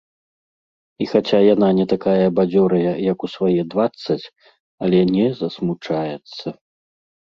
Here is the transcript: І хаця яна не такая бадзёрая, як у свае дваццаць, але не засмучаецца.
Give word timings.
І 1.05 1.07
хаця 1.11 1.39
яна 1.53 1.69
не 1.81 1.85
такая 1.93 2.25
бадзёрая, 2.41 2.93
як 3.11 3.17
у 3.29 3.31
свае 3.35 3.61
дваццаць, 3.77 4.21
але 4.85 4.99
не 5.15 5.27
засмучаецца. 5.41 6.47